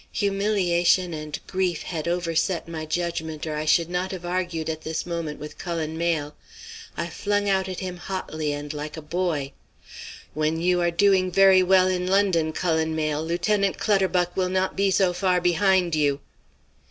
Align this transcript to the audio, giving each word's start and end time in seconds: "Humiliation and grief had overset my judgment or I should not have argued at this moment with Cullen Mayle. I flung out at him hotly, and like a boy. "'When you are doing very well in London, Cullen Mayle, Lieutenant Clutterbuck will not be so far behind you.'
"Humiliation 0.13 1.13
and 1.13 1.39
grief 1.45 1.83
had 1.83 2.07
overset 2.07 2.67
my 2.67 2.87
judgment 2.87 3.45
or 3.45 3.53
I 3.55 3.65
should 3.65 3.87
not 3.87 4.11
have 4.11 4.25
argued 4.25 4.67
at 4.67 4.81
this 4.81 5.05
moment 5.05 5.39
with 5.39 5.59
Cullen 5.59 5.95
Mayle. 5.95 6.35
I 6.97 7.05
flung 7.05 7.47
out 7.47 7.69
at 7.69 7.81
him 7.81 7.97
hotly, 7.97 8.51
and 8.51 8.73
like 8.73 8.97
a 8.97 9.01
boy. 9.03 9.51
"'When 10.33 10.59
you 10.59 10.81
are 10.81 10.89
doing 10.89 11.31
very 11.31 11.61
well 11.61 11.85
in 11.87 12.07
London, 12.07 12.51
Cullen 12.51 12.95
Mayle, 12.95 13.23
Lieutenant 13.23 13.77
Clutterbuck 13.77 14.35
will 14.35 14.49
not 14.49 14.75
be 14.75 14.89
so 14.89 15.13
far 15.13 15.39
behind 15.39 15.93
you.' 15.93 16.19